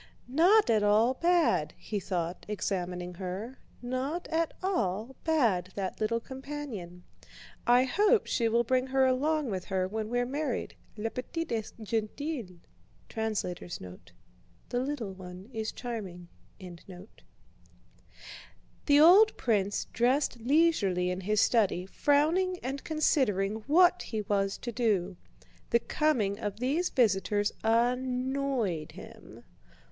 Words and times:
"Not 0.27 0.71
at 0.71 0.81
all 0.81 1.13
bad!" 1.13 1.75
he 1.77 1.99
thought, 1.99 2.47
examining 2.49 3.13
her, 3.13 3.59
"not 3.83 4.27
at 4.29 4.51
all 4.63 5.15
bad, 5.25 5.69
that 5.75 6.01
little 6.01 6.19
companion! 6.19 7.03
I 7.67 7.83
hope 7.83 8.25
she 8.25 8.49
will 8.49 8.63
bring 8.63 8.87
her 8.87 9.05
along 9.05 9.51
with 9.51 9.65
her 9.65 9.87
when 9.87 10.09
we're 10.09 10.25
married, 10.25 10.75
la 10.97 11.11
petite 11.11 11.51
est 11.51 11.79
gentille." 11.85 12.57
The 13.13 14.07
little 14.79 15.13
one 15.13 15.51
is 15.53 15.71
charming. 15.71 16.29
The 16.59 17.05
old 18.99 19.37
prince 19.37 19.85
dressed 19.93 20.39
leisurely 20.39 21.11
in 21.11 21.21
his 21.21 21.41
study, 21.41 21.85
frowning 21.85 22.57
and 22.63 22.83
considering 22.83 23.57
what 23.67 24.01
he 24.01 24.21
was 24.23 24.57
to 24.57 24.71
do. 24.71 25.17
The 25.69 25.79
coming 25.79 26.39
of 26.39 26.59
these 26.59 26.89
visitors 26.89 27.51
annoyed 27.63 28.93
him. 28.93 29.43